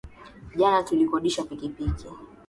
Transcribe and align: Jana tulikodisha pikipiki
Jana 0.55 0.83
tulikodisha 0.83 1.43
pikipiki 1.45 2.07